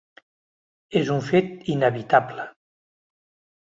[1.03, 2.51] És un fet inevitable.